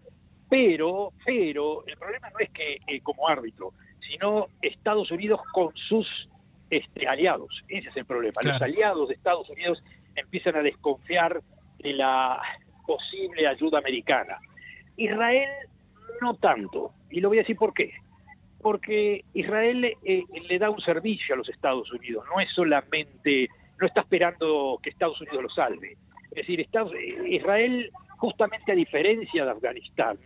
Pero, 0.50 1.12
pero 1.26 1.86
el 1.86 1.98
problema 1.98 2.30
no 2.30 2.40
es 2.40 2.50
que 2.52 2.78
eh, 2.88 3.02
como 3.02 3.28
árbitro, 3.28 3.74
sino 4.00 4.48
Estados 4.62 5.12
Unidos 5.12 5.42
con 5.52 5.76
sus 5.76 6.08
este, 6.70 7.08
aliados. 7.08 7.64
Ese 7.68 7.90
es 7.90 7.98
el 7.98 8.06
problema. 8.06 8.34
Los 8.44 8.62
aliados 8.62 9.10
de 9.10 9.16
Estados 9.16 9.50
Unidos 9.50 9.84
empiezan 10.16 10.56
a 10.56 10.62
desconfiar 10.62 11.42
de 11.80 11.94
la 11.94 12.42
posible 12.86 13.48
ayuda 13.48 13.80
americana. 13.80 14.40
Israel 14.96 15.50
no 16.22 16.36
tanto. 16.36 16.92
Y 17.10 17.20
lo 17.20 17.30
voy 17.30 17.40
a 17.40 17.42
decir 17.42 17.58
por 17.58 17.74
qué. 17.74 17.94
Porque 18.62 19.24
Israel 19.34 19.86
eh, 19.86 20.24
le 20.50 20.60
da 20.60 20.70
un 20.70 20.82
servicio 20.82 21.36
a 21.36 21.38
los 21.38 21.50
Estados 21.50 21.92
Unidos. 21.92 22.26
No 22.34 22.40
es 22.40 22.50
solamente 22.54 23.50
no 23.80 23.88
está 23.88 24.02
esperando 24.02 24.80
que 24.82 24.90
Estados 24.90 25.20
Unidos 25.22 25.44
lo 25.44 25.50
salve. 25.50 25.98
Es 26.32 26.48
decir, 26.48 26.68
Israel, 27.28 27.92
justamente 28.18 28.72
a 28.72 28.76
diferencia 28.76 29.46
de 29.46 29.52
Afganistán, 29.52 30.18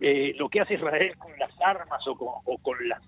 eh, 0.00 0.34
lo 0.36 0.48
que 0.48 0.60
hace 0.60 0.74
Israel 0.74 1.16
con 1.16 1.32
las 1.38 1.50
armas 1.60 2.02
o 2.06 2.58
con, 2.58 2.88
las, 2.88 3.00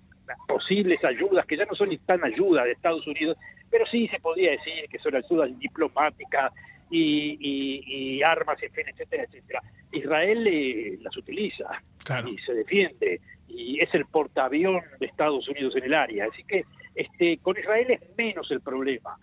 posibles 0.49 1.05
ayudas, 1.05 1.47
que 1.47 1.57
ya 1.57 1.65
no 1.65 1.75
son 1.75 1.91
ni 1.91 1.99
tan 1.99 2.25
ayuda 2.25 2.65
de 2.65 2.73
Estados 2.73 3.07
Unidos, 3.07 3.37
pero 3.71 3.87
sí 3.87 4.09
se 4.09 4.19
podría 4.19 4.53
decir 4.53 4.89
que 4.91 4.99
son 4.99 5.15
ayudas 5.15 5.57
diplomáticas 5.59 6.53
y, 6.91 8.23
armas, 8.23 8.59
etcétera, 8.63 9.25
etcétera. 9.25 9.63
Israel 9.93 10.47
eh, 10.47 10.99
las 11.01 11.17
utiliza 11.17 11.83
y 12.27 12.39
se 12.39 12.55
defiende 12.55 13.21
y 13.49 13.81
es 13.81 13.93
el 13.95 14.07
portaavión 14.07 14.83
de 14.99 15.07
Estados 15.07 15.49
Unidos 15.49 15.75
en 15.77 15.85
el 15.85 15.95
área. 15.95 16.27
Así 16.33 16.43
que 16.45 16.65
este, 16.95 17.39
con 17.39 17.59
Israel 17.59 17.91
es 17.91 18.01
menos 18.17 18.51
el 18.51 18.61
problema. 18.61 19.17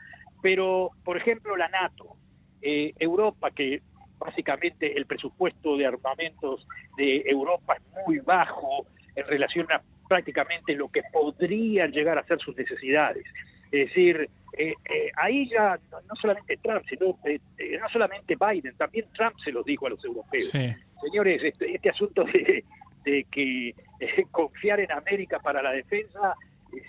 Pero, 0.44 0.92
por 1.04 1.18
ejemplo, 1.18 1.58
la 1.58 1.70
NATO, 1.70 2.18
eh, 2.62 2.94
Europa, 3.00 3.50
que 3.50 3.82
básicamente 4.20 4.96
el 4.96 5.06
presupuesto 5.06 5.76
de 5.78 5.88
armamentos 5.88 6.68
de 6.98 7.24
Europa 7.26 7.76
es 7.78 8.06
muy 8.06 8.20
bajo 8.20 8.86
en 9.16 9.26
relación 9.26 9.72
a 9.72 9.82
prácticamente 10.08 10.76
lo 10.76 10.90
que 10.90 11.02
podrían 11.12 11.92
llegar 11.92 12.20
a 12.20 12.24
ser 12.26 12.40
sus 12.40 12.56
necesidades. 12.56 13.26
Es 13.72 13.88
decir, 13.88 14.30
eh, 14.58 14.74
eh, 14.86 15.12
ahí 15.16 15.50
ya 15.50 15.80
no, 15.92 16.16
solamente 16.22 16.58
Trump, 16.58 16.84
sino 16.88 17.08
no 17.08 17.90
solamente 17.92 18.36
Biden, 18.36 18.76
también 18.76 19.06
Trump 19.16 19.36
se 19.44 19.52
lo 19.52 19.64
dijo 19.64 19.88
a 19.88 19.92
los 19.92 20.06
europeos. 20.06 20.50
Señores, 20.50 20.78
señores, 21.02 21.44
este, 21.44 21.74
este 21.74 21.90
asunto 21.90 22.24
de, 22.26 23.26
que 23.32 23.70
eh, 23.70 24.26
confiar 24.30 24.82
en 24.82 24.92
América 24.92 25.40
para 25.40 25.62
la 25.62 25.72
defensa 25.72 26.36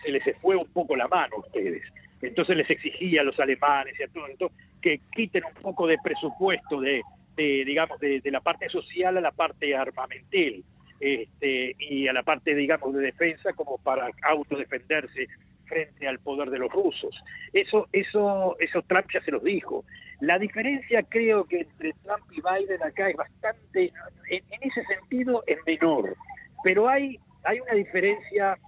se 0.02 0.10
les 0.10 0.22
fue 0.40 0.56
un 0.56 0.66
poco 0.66 0.96
la 0.96 1.08
mano 1.08 1.36
a 1.36 1.40
ustedes. 1.40 1.82
Entonces 2.26 2.56
les 2.56 2.70
exigía 2.70 3.20
a 3.20 3.24
los 3.24 3.38
alemanes 3.38 3.98
y 3.98 4.02
a 4.02 4.08
todo 4.08 4.26
esto 4.26 4.50
que 4.80 5.00
quiten 5.14 5.44
un 5.44 5.62
poco 5.62 5.86
de 5.86 5.98
presupuesto 6.02 6.80
de, 6.80 7.02
digamos, 7.36 7.98
de, 8.00 8.20
la 8.24 8.40
parte 8.40 8.68
social 8.68 9.16
a 9.16 9.20
la 9.20 9.32
parte 9.32 9.74
armamental 9.74 10.62
este, 11.00 11.74
y 11.78 12.08
a 12.08 12.12
la 12.12 12.22
parte, 12.22 12.54
digamos, 12.54 12.94
de 12.94 13.02
defensa 13.02 13.52
como 13.52 13.78
para 13.78 14.10
autodefenderse 14.22 15.28
frente 15.66 16.06
al 16.06 16.18
poder 16.18 16.50
de 16.50 16.58
los 16.58 16.70
rusos. 16.70 17.14
Eso, 17.52 17.88
eso, 17.92 18.56
eso 18.60 18.82
Trump 18.82 19.06
ya 19.12 19.22
se 19.22 19.30
los 19.30 19.42
dijo. 19.42 19.84
La 20.20 20.38
diferencia 20.38 21.02
creo 21.02 21.44
que 21.44 21.60
entre 21.60 21.92
Trump 22.04 22.24
y 22.30 22.40
Biden 22.40 22.82
acá 22.82 23.10
es 23.10 23.16
bastante, 23.16 23.92
en, 24.30 24.42
ese 24.60 24.84
sentido, 24.84 25.42
es 25.46 25.58
menor. 25.66 26.16
Pero 26.62 26.88
hay, 26.88 27.18
hay 27.44 27.60
una 27.60 27.74
diferencia, 27.74 28.58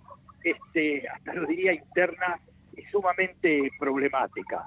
este, 0.43 1.09
hasta 1.09 1.35
lo 1.35 1.47
diría 1.47 1.73
interna, 1.73 2.41
sumamente 2.91 3.71
problemática. 3.79 4.67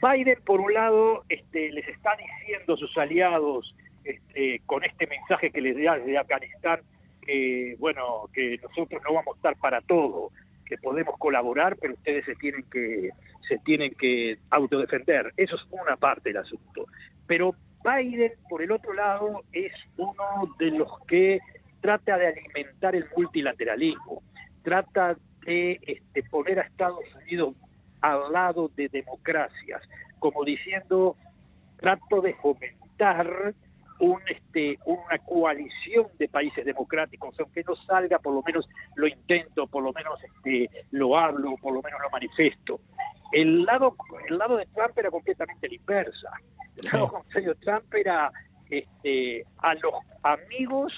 Biden, 0.00 0.38
por 0.44 0.60
un 0.60 0.72
lado, 0.72 1.24
este, 1.28 1.70
les 1.72 1.86
está 1.88 2.16
diciendo 2.16 2.74
a 2.74 2.76
sus 2.76 2.96
aliados 2.96 3.74
este, 4.04 4.60
con 4.66 4.84
este 4.84 5.06
mensaje 5.06 5.50
que 5.50 5.60
les 5.60 5.76
da 5.82 5.98
desde 5.98 6.18
Afganistán 6.18 6.80
que, 7.28 7.76
bueno, 7.78 8.28
que 8.32 8.58
nosotros 8.62 9.02
no 9.06 9.14
vamos 9.14 9.34
a 9.34 9.36
estar 9.36 9.56
para 9.56 9.80
todo, 9.82 10.30
que 10.64 10.78
podemos 10.78 11.16
colaborar, 11.18 11.76
pero 11.80 11.94
ustedes 11.94 12.24
se 12.24 12.34
tienen 12.36 12.64
que 12.70 13.10
se 13.48 13.58
tienen 13.58 13.94
que 13.94 14.38
autodefender. 14.50 15.32
Eso 15.36 15.56
es 15.56 15.62
una 15.70 15.96
parte 15.96 16.30
del 16.30 16.38
asunto. 16.38 16.86
Pero 17.26 17.54
Biden, 17.84 18.32
por 18.48 18.62
el 18.62 18.70
otro 18.72 18.92
lado, 18.92 19.42
es 19.52 19.72
uno 19.96 20.54
de 20.58 20.70
los 20.70 20.88
que 21.06 21.38
trata 21.80 22.18
de 22.18 22.28
alimentar 22.28 22.94
el 22.94 23.06
multilateralismo, 23.16 24.22
trata 24.62 25.16
de 25.44 25.80
este, 25.82 26.22
poner 26.24 26.60
a 26.60 26.62
Estados 26.62 27.04
Unidos 27.22 27.54
al 28.00 28.32
lado 28.32 28.70
de 28.76 28.88
democracias, 28.88 29.82
como 30.18 30.44
diciendo, 30.44 31.16
trato 31.78 32.20
de 32.20 32.34
fomentar 32.34 33.54
un, 34.00 34.20
este, 34.28 34.78
una 34.84 35.18
coalición 35.18 36.06
de 36.18 36.28
países 36.28 36.64
democráticos, 36.64 37.34
aunque 37.40 37.64
no 37.64 37.74
salga, 37.74 38.18
por 38.18 38.34
lo 38.34 38.42
menos 38.42 38.68
lo 38.94 39.08
intento, 39.08 39.66
por 39.66 39.82
lo 39.82 39.92
menos 39.92 40.18
este, 40.22 40.70
lo 40.92 41.18
hablo, 41.18 41.56
por 41.60 41.72
lo 41.72 41.82
menos 41.82 42.00
lo 42.00 42.10
manifiesto. 42.10 42.80
El 43.32 43.64
lado, 43.64 43.96
el 44.28 44.38
lado 44.38 44.56
de 44.56 44.66
Trump 44.66 44.96
era 44.96 45.10
completamente 45.10 45.68
la 45.68 45.74
inversa. 45.74 46.30
El 46.76 46.88
lado 46.92 47.24
de 47.34 47.54
Trump 47.56 47.94
era 47.94 48.30
este, 48.70 49.44
a 49.58 49.74
los 49.74 49.94
amigos 50.22 50.92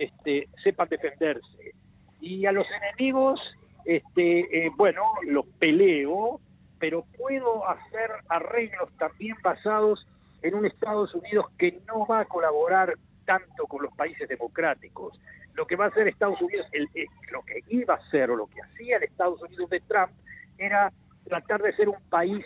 este, 0.00 0.48
sepan 0.64 0.88
defenderse 0.88 1.74
y 2.20 2.46
a 2.46 2.52
los 2.52 2.66
enemigos, 2.70 3.38
este, 3.84 4.66
eh, 4.66 4.70
bueno, 4.76 5.02
los 5.26 5.46
peleo, 5.58 6.40
pero 6.78 7.04
puedo 7.16 7.68
hacer 7.68 8.10
arreglos 8.28 8.90
también 8.98 9.36
basados 9.42 10.06
en 10.42 10.54
un 10.54 10.66
Estados 10.66 11.14
Unidos 11.14 11.46
que 11.58 11.80
no 11.86 12.06
va 12.06 12.20
a 12.20 12.24
colaborar 12.24 12.94
tanto 13.24 13.66
con 13.66 13.82
los 13.82 13.94
países 13.94 14.28
democráticos. 14.28 15.20
Lo 15.54 15.66
que 15.66 15.76
va 15.76 15.86
a 15.86 15.88
hacer 15.88 16.08
Estados 16.08 16.40
Unidos, 16.40 16.66
el, 16.72 16.88
eh, 16.94 17.06
lo 17.30 17.42
que 17.42 17.62
iba 17.68 17.94
a 17.94 17.98
hacer 17.98 18.30
o 18.30 18.36
lo 18.36 18.46
que 18.46 18.62
hacía 18.62 18.96
el 18.96 19.04
Estados 19.04 19.42
Unidos 19.42 19.68
de 19.70 19.80
Trump 19.80 20.12
era 20.58 20.92
tratar 21.24 21.62
de 21.62 21.74
ser 21.76 21.88
un 21.88 22.00
país 22.08 22.44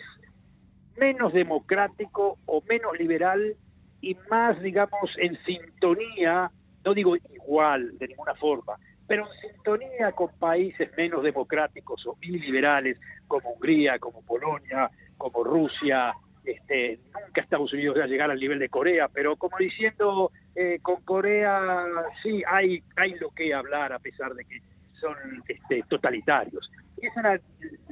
menos 0.97 1.33
democrático 1.33 2.37
o 2.45 2.61
menos 2.67 2.97
liberal 2.97 3.55
y 4.01 4.15
más, 4.29 4.61
digamos, 4.61 5.11
en 5.17 5.37
sintonía, 5.45 6.51
no 6.83 6.93
digo 6.93 7.15
igual 7.33 7.97
de 7.97 8.07
ninguna 8.07 8.35
forma, 8.35 8.77
pero 9.07 9.27
en 9.27 9.51
sintonía 9.51 10.11
con 10.11 10.29
países 10.39 10.89
menos 10.97 11.23
democráticos 11.23 12.05
o 12.07 12.17
liberales 12.21 12.97
como 13.27 13.51
Hungría, 13.51 13.99
como 13.99 14.21
Polonia, 14.23 14.89
como 15.17 15.43
Rusia, 15.43 16.13
este, 16.43 16.99
nunca 17.13 17.41
Estados 17.41 17.73
Unidos 17.73 17.97
va 17.99 18.03
a 18.03 18.07
llegar 18.07 18.29
al 18.29 18.39
nivel 18.39 18.59
de 18.59 18.69
Corea, 18.69 19.07
pero 19.07 19.35
como 19.35 19.57
diciendo, 19.57 20.31
eh, 20.55 20.79
con 20.81 21.01
Corea 21.01 21.85
sí 22.21 22.43
hay, 22.47 22.83
hay 22.95 23.15
lo 23.15 23.29
que 23.31 23.53
hablar 23.53 23.93
a 23.93 23.99
pesar 23.99 24.33
de 24.33 24.45
que 24.45 24.61
son 24.99 25.15
este, 25.47 25.83
totalitarios. 25.89 26.69
Esa 27.01 27.19
era 27.19 27.41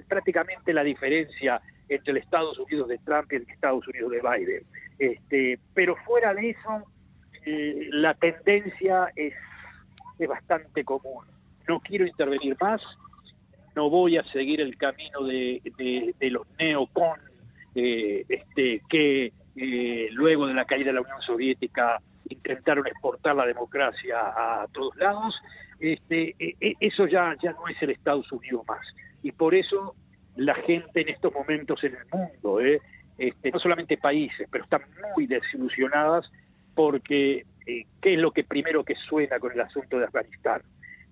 prácticamente 0.07 0.73
la 0.73 0.83
diferencia 0.83 1.61
entre 1.89 2.11
el 2.11 2.17
Estados 2.17 2.57
Unidos 2.59 2.87
de 2.87 2.97
Trump 2.99 3.31
y 3.31 3.37
el 3.37 3.49
Estados 3.49 3.87
Unidos 3.87 4.11
de 4.11 4.21
Biden. 4.21 4.63
Este, 4.99 5.59
pero 5.73 5.95
fuera 6.05 6.33
de 6.33 6.51
eso, 6.51 6.83
eh, 7.45 7.87
la 7.91 8.13
tendencia 8.13 9.11
es, 9.15 9.33
es 10.19 10.27
bastante 10.27 10.83
común. 10.83 11.25
No 11.67 11.79
quiero 11.79 12.05
intervenir 12.05 12.57
más, 12.59 12.81
no 13.75 13.89
voy 13.89 14.17
a 14.17 14.23
seguir 14.31 14.61
el 14.61 14.77
camino 14.77 15.23
de, 15.23 15.61
de, 16.19 16.29
los 16.29 16.45
neocon 16.59 17.19
eh, 17.75 18.25
este, 18.29 18.81
que 18.89 19.33
eh, 19.55 20.09
luego 20.11 20.47
de 20.47 20.53
la 20.53 20.65
caída 20.65 20.87
de 20.87 20.93
la 20.93 21.01
Unión 21.01 21.21
Soviética 21.21 21.99
intentaron 22.29 22.85
exportar 22.87 23.35
la 23.35 23.45
democracia 23.45 24.17
a 24.19 24.67
todos 24.71 24.95
lados, 24.97 25.35
este, 25.79 26.35
e, 26.39 26.55
e, 26.61 26.75
eso 26.79 27.07
ya, 27.07 27.35
ya 27.41 27.51
no 27.51 27.67
es 27.67 27.81
el 27.81 27.91
Estados 27.91 28.31
Unidos 28.31 28.63
más. 28.67 28.85
Y 29.21 29.31
por 29.31 29.55
eso 29.55 29.95
la 30.35 30.55
gente 30.55 31.01
en 31.01 31.09
estos 31.09 31.33
momentos 31.33 31.83
en 31.83 31.95
el 31.95 32.05
mundo, 32.11 32.61
eh, 32.61 32.79
este, 33.17 33.51
no 33.51 33.59
solamente 33.59 33.97
países, 33.97 34.47
pero 34.51 34.63
están 34.63 34.81
muy 35.15 35.27
desilusionadas 35.27 36.29
porque 36.75 37.45
¿qué 37.65 38.13
es 38.13 38.19
lo 38.19 38.31
que 38.31 38.43
primero 38.43 38.83
que 38.83 38.95
suena 39.07 39.39
con 39.39 39.51
el 39.51 39.61
asunto 39.61 39.97
de 39.97 40.05
Afganistán? 40.05 40.61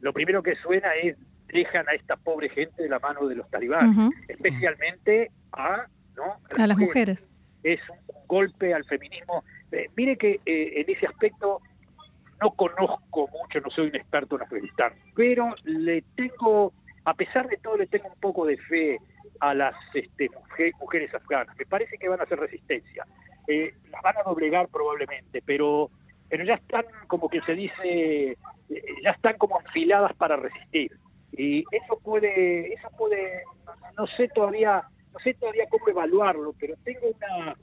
Lo 0.01 0.13
primero 0.13 0.41
que 0.41 0.55
suena 0.55 0.93
es 0.96 1.17
dejan 1.48 1.88
a 1.89 1.93
esta 1.93 2.15
pobre 2.15 2.50
gente 2.50 2.81
de 2.84 2.89
la 2.89 3.00
mano 3.00 3.27
de 3.27 3.36
los 3.36 3.50
talibanes, 3.50 3.98
especialmente 4.27 5.31
a 5.51 5.86
a 6.58 6.67
las 6.67 6.77
mujeres. 6.77 7.29
Es 7.63 7.79
un 7.89 7.98
golpe 8.27 8.74
al 8.74 8.86
feminismo. 8.86 9.43
Eh, 9.72 9.89
mire 9.96 10.17
que 10.17 10.39
eh, 10.46 10.81
en 10.81 10.89
ese 10.89 11.08
aspecto 11.08 11.62
no 12.41 12.51
conozco 12.51 13.29
mucho, 13.29 13.60
no 13.62 13.70
soy 13.70 13.88
un 13.88 13.96
experto 13.96 14.36
en 14.36 14.41
Afganistán, 14.43 14.93
pero 15.15 15.55
le 15.63 16.03
tengo, 16.15 16.74
a 17.05 17.13
pesar 17.13 17.48
de 17.48 17.58
todo, 17.58 17.77
le 17.77 17.88
tengo 17.88 18.08
un 18.08 18.20
poco 18.20 18.46
de 18.46 18.58
fe 18.58 18.98
a 19.39 19.53
las 19.53 19.75
este, 19.93 20.29
mujeres 20.79 21.13
afganas. 21.13 21.55
Me 21.58 21.65
parece 21.65 21.98
que 21.98 22.10
van 22.10 22.20
a 22.20 22.24
hacer 22.24 22.39
resistencia. 22.39 23.05
Eh, 23.48 23.74
las 23.91 24.01
van 24.01 24.17
a 24.17 24.24
doblegar 24.24 24.67
probablemente, 24.70 25.41
pero, 25.46 25.89
pero 26.32 26.46
ya 26.46 26.56
están, 26.56 26.86
como 27.08 27.30
que 27.30 27.42
se 27.42 27.54
dice, 27.54 28.38
ya 29.04 29.12
están 29.12 29.38
como 29.38 29.60
enfiladas 29.60 30.14
para 30.16 30.38
resistir. 30.38 30.92
Y 31.34 31.60
eso 31.72 32.00
puede, 32.02 32.74
eso 32.74 32.88
puede, 32.98 33.44
no 33.98 34.08
sé 34.18 34.30
todavía 34.30 34.84
no 35.14 35.20
sé 35.20 35.34
todavía 35.34 35.66
cómo 35.70 35.90
evaluarlo, 35.90 36.54
pero 36.60 36.76
tengo 36.84 37.08
una 37.08 37.56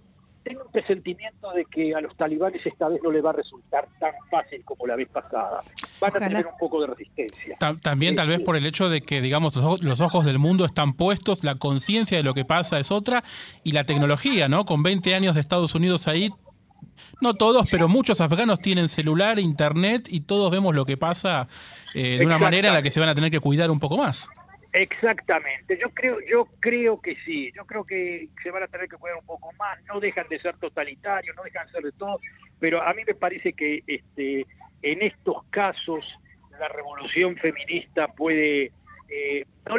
tengo 0.44 0.62
un 0.64 0.72
presentimiento 0.72 1.50
de 1.52 1.64
que 1.66 1.94
a 1.94 2.00
los 2.00 2.16
talibanes 2.16 2.64
esta 2.64 2.88
vez 2.88 3.02
no 3.02 3.10
le 3.10 3.20
va 3.20 3.30
a 3.30 3.32
resultar 3.34 3.86
tan 3.98 4.12
fácil 4.30 4.64
como 4.64 4.86
la 4.86 4.96
vez 4.96 5.08
pasada. 5.08 5.60
Van 6.00 6.16
a 6.16 6.18
tener 6.18 6.46
un 6.46 6.56
poco 6.58 6.80
de 6.80 6.86
resistencia. 6.86 7.56
también 7.82 8.14
tal 8.14 8.28
vez 8.28 8.40
por 8.40 8.56
el 8.56 8.64
hecho 8.64 8.88
de 8.88 9.02
que, 9.02 9.20
digamos, 9.20 9.56
los 9.82 10.00
ojos 10.00 10.24
del 10.24 10.38
mundo 10.38 10.64
están 10.64 10.94
puestos, 10.94 11.44
la 11.44 11.56
conciencia 11.56 12.16
de 12.16 12.24
lo 12.24 12.32
que 12.32 12.46
pasa 12.46 12.78
es 12.78 12.90
otra, 12.90 13.22
y 13.62 13.72
la 13.72 13.84
tecnología, 13.84 14.48
¿no? 14.48 14.64
Con 14.64 14.82
20 14.82 15.14
años 15.14 15.34
de 15.34 15.42
Estados 15.42 15.74
Unidos 15.74 16.08
ahí, 16.08 16.30
no 17.20 17.34
todos, 17.34 17.66
pero 17.70 17.88
muchos 17.88 18.20
afganos 18.20 18.60
tienen 18.60 18.88
celular, 18.88 19.38
internet, 19.38 20.06
y 20.08 20.20
todos 20.20 20.50
vemos 20.50 20.74
lo 20.74 20.84
que 20.84 20.96
pasa 20.96 21.48
eh, 21.94 22.18
de 22.18 22.26
una 22.26 22.38
manera 22.38 22.68
en 22.68 22.74
la 22.74 22.82
que 22.82 22.90
se 22.90 23.00
van 23.00 23.08
a 23.08 23.14
tener 23.14 23.30
que 23.30 23.40
cuidar 23.40 23.70
un 23.70 23.80
poco 23.80 23.96
más. 23.96 24.28
Exactamente, 24.72 25.78
yo 25.80 25.88
creo, 25.90 26.18
yo 26.20 26.46
creo 26.60 27.00
que 27.00 27.16
sí, 27.24 27.50
yo 27.56 27.64
creo 27.64 27.84
que 27.84 28.28
se 28.42 28.50
van 28.50 28.62
a 28.62 28.66
tener 28.66 28.86
que 28.88 28.96
cuidar 28.96 29.16
un 29.16 29.24
poco 29.24 29.50
más, 29.58 29.82
no 29.84 29.98
dejan 29.98 30.28
de 30.28 30.38
ser 30.40 30.56
totalitarios, 30.58 31.34
no 31.34 31.42
dejan 31.42 31.66
de 31.66 31.72
ser 31.72 31.82
de 31.84 31.92
todo, 31.92 32.20
pero 32.60 32.82
a 32.82 32.92
mí 32.92 33.02
me 33.06 33.14
parece 33.14 33.54
que 33.54 33.82
este, 33.86 34.46
en 34.82 35.02
estos 35.02 35.42
casos 35.50 36.04
la 36.60 36.68
revolución 36.68 37.36
feminista 37.36 38.08
puede, 38.08 38.70
eh, 39.08 39.46
no, 39.66 39.76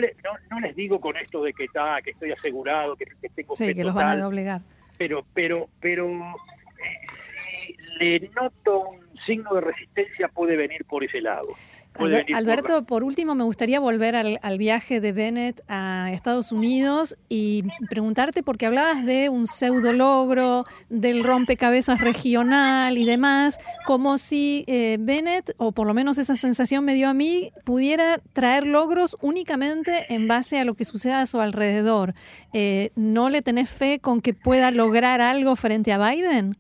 no, 0.50 0.60
les 0.60 0.76
digo 0.76 1.00
con 1.00 1.18
esto 1.18 1.44
de 1.44 1.54
que 1.54 1.66
está, 1.66 2.02
que 2.04 2.12
estoy 2.12 2.32
asegurado, 2.32 2.96
que, 2.96 3.06
tengo 3.36 3.56
sí, 3.56 3.76
que 3.76 3.84
los 3.84 3.94
van 3.94 4.08
a 4.08 4.18
doblegar, 4.18 4.62
pero, 4.98 5.24
pero, 5.36 5.70
pero 5.80 6.36
le 8.00 8.30
noto 8.30 8.90
un 8.90 9.10
signo 9.26 9.54
de 9.56 9.62
resistencia 9.62 10.28
puede 10.30 10.56
venir 10.56 10.86
por 10.86 11.04
ese 11.04 11.22
lado. 11.22 11.50
Alberto, 12.34 12.86
por, 12.86 13.04
último, 13.04 13.36
me 13.36 13.44
gustaría 13.44 13.80
volver 13.80 14.16
al, 14.16 14.58
viaje 14.58 15.02
de 15.02 15.12
Bennett 15.12 15.62
a 15.68 16.10
Estados 16.14 16.52
Unidos 16.52 17.18
y 17.28 17.64
preguntarte, 17.90 18.42
porque 18.42 18.66
hablabas 18.66 19.06
de 19.06 19.28
un 19.28 19.48
pseudo 19.48 19.92
logro, 19.92 20.64
del 20.90 21.24
rompecabezas 21.24 22.00
regional 22.00 22.98
y 22.98 23.06
demás, 23.06 23.58
como 23.86 24.18
si 24.18 24.64
eh, 24.68 24.98
Bennett, 25.00 25.54
o 25.58 25.72
por 25.72 25.88
lo 25.88 25.94
menos 25.94 26.18
esa 26.18 26.36
sensación 26.36 26.86
me 26.86 26.94
dio 26.94 27.10
a 27.10 27.14
mí, 27.14 27.52
pudiera 27.66 28.22
traer 28.34 28.66
logros 28.66 29.18
únicamente 29.22 30.14
en 30.14 30.28
base 30.28 30.60
a 30.60 30.66
lo 30.66 30.76
que 30.76 30.86
suceda 30.86 31.22
a 31.22 31.26
su 31.26 31.42
alrededor. 31.42 32.14
Eh, 32.54 32.92
¿No 32.96 33.30
le 33.30 33.42
tenés 33.42 33.70
fe 33.70 34.00
con 34.00 34.22
que 34.22 34.34
pueda 34.34 34.72
lograr 34.72 35.22
algo 35.22 35.56
frente 35.56 35.92
a 35.92 36.10
Biden? 36.10 36.56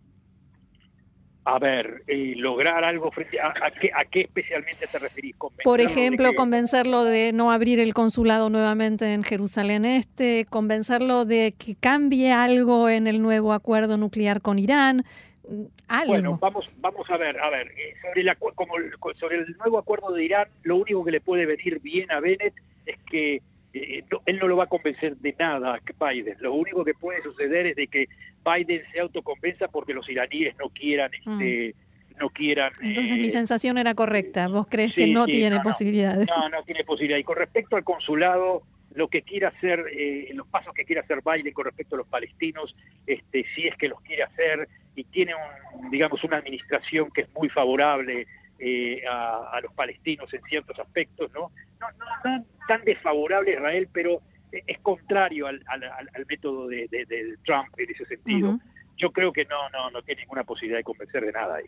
A 1.51 1.57
ver, 1.57 2.03
eh, 2.07 2.35
lograr 2.35 2.83
algo 2.83 3.09
frente 3.11 3.39
a, 3.39 3.47
a, 3.47 3.71
qué, 3.71 3.89
a 3.95 4.05
qué 4.05 4.21
especialmente 4.21 4.85
te 4.85 4.99
referís. 4.99 5.35
Por 5.63 5.81
ejemplo, 5.81 6.29
convencerlo 6.35 7.03
de 7.03 7.33
no 7.33 7.51
abrir 7.51 7.79
el 7.79 7.95
consulado 7.95 8.51
nuevamente 8.51 9.13
en 9.13 9.23
Jerusalén 9.23 9.83
Este, 9.83 10.45
convencerlo 10.47 11.25
de 11.25 11.55
que 11.57 11.73
cambie 11.73 12.31
algo 12.31 12.87
en 12.87 13.07
el 13.07 13.19
nuevo 13.23 13.51
acuerdo 13.51 13.97
nuclear 13.97 14.41
con 14.41 14.59
Irán. 14.59 15.03
mm, 15.49 15.63
Algo. 15.87 16.13
Bueno, 16.13 16.37
vamos, 16.39 16.71
vamos 16.77 17.09
a 17.09 17.17
ver, 17.17 17.39
a 17.39 17.49
ver, 17.49 17.67
eh, 17.69 17.95
sobre, 18.03 18.23
la, 18.23 18.35
como, 18.35 18.73
sobre 19.19 19.37
el 19.37 19.57
nuevo 19.57 19.79
acuerdo 19.79 20.11
de 20.11 20.25
Irán, 20.25 20.47
lo 20.61 20.75
único 20.77 21.03
que 21.03 21.11
le 21.11 21.19
puede 21.19 21.47
venir 21.47 21.79
bien 21.81 22.11
a 22.11 22.19
Bennett 22.19 22.53
es 22.85 22.97
que 23.09 23.41
eh, 23.73 24.03
no- 24.11 24.21
él 24.25 24.39
no 24.39 24.47
lo 24.47 24.57
va 24.57 24.65
a 24.65 24.67
convencer 24.67 25.15
de 25.17 25.35
nada 25.37 25.75
a 25.75 26.11
Biden. 26.11 26.37
Lo 26.39 26.53
único 26.53 26.83
que 26.83 26.93
puede 26.93 27.21
suceder 27.21 27.67
es 27.67 27.75
de 27.75 27.87
que 27.87 28.07
Biden 28.45 28.81
se 28.91 28.99
autoconvenza 28.99 29.67
porque 29.67 29.93
los 29.93 30.09
iraníes 30.09 30.55
no 30.57 30.69
quieran, 30.69 31.11
este, 31.13 31.75
no 32.19 32.29
quieran. 32.29 32.71
Entonces 32.81 33.17
eh, 33.17 33.19
mi 33.19 33.29
sensación 33.29 33.77
era 33.77 33.93
correcta. 33.93 34.47
¿Vos 34.47 34.67
crees 34.69 34.93
que 34.93 35.07
no 35.07 35.25
sí, 35.25 35.33
tiene 35.33 35.57
no. 35.57 35.61
posibilidades? 35.63 36.27
No, 36.27 36.49
no 36.49 36.63
tiene 36.63 36.83
posibilidad. 36.83 37.17
Y 37.19 37.23
con 37.23 37.37
respecto 37.37 37.75
al 37.75 37.83
consulado, 37.83 38.63
lo 38.95 39.07
que 39.07 39.21
quiera 39.21 39.49
hacer, 39.49 39.85
eh, 39.95 40.29
los 40.33 40.47
pasos 40.47 40.73
que 40.73 40.83
quiera 40.83 41.01
hacer 41.01 41.19
Biden 41.23 41.53
con 41.53 41.65
respecto 41.65 41.95
a 41.95 41.99
los 41.99 42.07
palestinos, 42.07 42.75
este, 43.05 43.45
si 43.55 43.67
es 43.67 43.75
que 43.77 43.87
los 43.87 44.01
quiere 44.01 44.23
hacer, 44.23 44.67
y 44.95 45.03
tiene, 45.03 45.33
un, 45.35 45.91
digamos, 45.91 46.23
una 46.23 46.37
administración 46.37 47.09
que 47.11 47.21
es 47.21 47.29
muy 47.35 47.49
favorable 47.49 48.25
eh, 48.59 49.01
a, 49.09 49.49
a 49.53 49.61
los 49.61 49.73
palestinos 49.73 50.33
en 50.33 50.41
ciertos 50.43 50.77
aspectos, 50.79 51.31
¿no? 51.33 51.51
No, 51.79 51.87
no, 51.97 52.37
no 52.37 52.45
tan 52.67 52.83
desfavorable 52.83 53.51
a 53.51 53.55
Israel, 53.55 53.89
pero 53.91 54.21
es 54.51 54.79
contrario 54.79 55.47
al, 55.47 55.63
al- 55.67 55.83
al- 55.83 56.25
método 56.27 56.67
de, 56.67 56.87
de- 56.89 57.05
de 57.05 57.37
Trump 57.45 57.67
en 57.77 57.89
ese 57.89 58.05
sentido. 58.05 58.51
Yo 58.97 59.11
creo 59.11 59.31
que 59.31 59.45
no, 59.45 59.69
no, 59.69 59.89
no 59.91 60.01
tiene 60.01 60.21
ninguna 60.21 60.43
posibilidad 60.43 60.79
de 60.79 60.83
convencer 60.83 61.25
de 61.25 61.31
nada 61.31 61.55
ahí. 61.55 61.65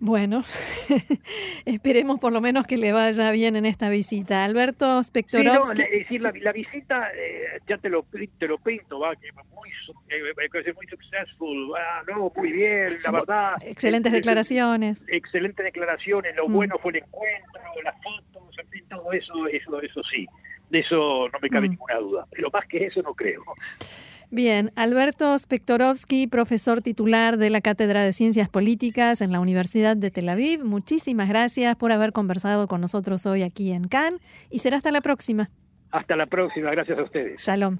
Bueno, 0.00 0.42
esperemos 1.64 2.18
por 2.20 2.32
lo 2.32 2.40
menos 2.40 2.66
que 2.66 2.76
le 2.76 2.92
vaya 2.92 3.30
bien 3.30 3.56
en 3.56 3.64
esta 3.64 3.88
visita. 3.88 4.44
Alberto 4.44 4.86
Sí, 4.86 4.92
no, 4.94 5.02
Spektorovsky. 5.02 5.82
es 5.82 5.90
decir, 5.90 6.20
la, 6.22 6.32
la 6.42 6.52
visita, 6.52 7.10
eh, 7.14 7.60
ya 7.68 7.78
te 7.78 7.88
lo, 7.88 8.04
te 8.38 8.46
lo 8.48 8.58
pinto, 8.58 8.98
va, 9.00 9.14
que 9.16 9.32
muy, 9.32 9.70
eh, 10.10 10.74
muy 10.74 10.86
successful, 10.88 11.72
va, 11.72 12.02
no, 12.06 12.30
muy 12.36 12.52
bien, 12.52 12.88
la 13.02 13.10
verdad. 13.12 13.52
Excelentes 13.62 14.12
eh, 14.12 14.16
declaraciones. 14.16 15.04
Excelentes 15.08 15.64
declaraciones, 15.64 16.34
lo 16.36 16.48
Mm. 16.48 16.52
bueno 16.52 16.78
fue 16.82 16.92
el 16.92 16.98
encuentro, 16.98 17.60
las 17.82 17.94
fotos, 18.02 18.58
en 18.58 18.68
fin, 18.68 18.84
todo 18.90 19.10
eso, 19.12 19.46
eso, 19.46 19.80
eso 19.80 20.02
sí, 20.12 20.26
de 20.70 20.80
eso 20.80 21.28
no 21.32 21.38
me 21.40 21.48
cabe 21.48 21.68
Mm. 21.68 21.70
ninguna 21.70 21.94
duda, 21.96 22.26
pero 22.30 22.50
más 22.52 22.66
que 22.66 22.84
eso 22.86 23.00
no 23.02 23.14
creo. 23.14 23.42
Bien, 24.34 24.72
Alberto 24.74 25.38
Spektorovsky, 25.38 26.26
profesor 26.26 26.82
titular 26.82 27.36
de 27.36 27.50
la 27.50 27.60
Cátedra 27.60 28.02
de 28.02 28.12
Ciencias 28.12 28.48
Políticas 28.48 29.20
en 29.20 29.30
la 29.30 29.38
Universidad 29.38 29.96
de 29.96 30.10
Tel 30.10 30.28
Aviv, 30.28 30.64
muchísimas 30.64 31.28
gracias 31.28 31.76
por 31.76 31.92
haber 31.92 32.10
conversado 32.10 32.66
con 32.66 32.80
nosotros 32.80 33.26
hoy 33.26 33.44
aquí 33.44 33.70
en 33.70 33.86
Cannes 33.86 34.20
y 34.50 34.58
será 34.58 34.78
hasta 34.78 34.90
la 34.90 35.02
próxima. 35.02 35.50
Hasta 35.92 36.16
la 36.16 36.26
próxima, 36.26 36.72
gracias 36.72 36.98
a 36.98 37.04
ustedes. 37.04 37.40
Shalom. 37.40 37.78